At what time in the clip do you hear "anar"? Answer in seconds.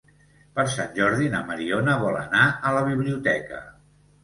2.23-2.49